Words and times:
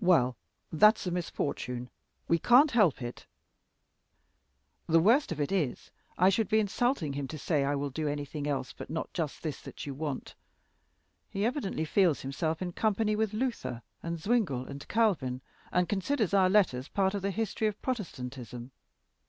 "Well, 0.00 0.36
that's 0.72 1.06
a 1.06 1.12
misfortune; 1.12 1.90
we 2.26 2.40
can't 2.40 2.72
help 2.72 3.00
it." 3.00 3.26
"The 4.88 4.98
worst 4.98 5.30
of 5.30 5.40
it 5.40 5.52
is, 5.52 5.92
I 6.18 6.28
should 6.28 6.48
be 6.48 6.58
insulting 6.58 7.12
him 7.12 7.28
to 7.28 7.38
say, 7.38 7.64
'I 7.64 7.76
will 7.76 7.90
do 7.90 8.08
anything 8.08 8.48
else, 8.48 8.72
but 8.72 8.90
not 8.90 9.12
just 9.12 9.44
this 9.44 9.60
that 9.60 9.86
you 9.86 9.94
want.' 9.94 10.34
He 11.28 11.46
evidently 11.46 11.84
feels 11.84 12.22
himself 12.22 12.60
in 12.60 12.72
company 12.72 13.14
with 13.14 13.32
Luther 13.32 13.82
and 14.02 14.18
Zwingle 14.20 14.64
and 14.66 14.88
Calvin, 14.88 15.40
and 15.70 15.88
considers 15.88 16.34
our 16.34 16.50
letters 16.50 16.88
part 16.88 17.14
of 17.14 17.22
the 17.22 17.30
history 17.30 17.68
of 17.68 17.80
Protestantism." 17.80 18.72